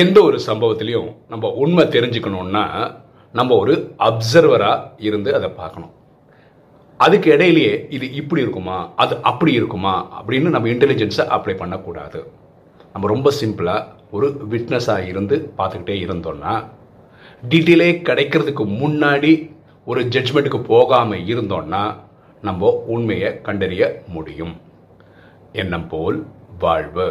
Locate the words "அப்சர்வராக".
4.06-4.86